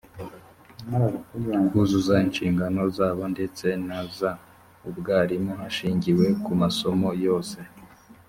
kuzuza 1.69 2.13
inshingano 2.25 2.81
zabo 2.97 3.23
ndetse 3.33 3.67
na 3.87 3.99
zaubwarimu 4.17 5.51
hashingiwe 5.61 6.25
ku 6.43 6.51
masomo 6.61 7.09
yose 7.25 7.59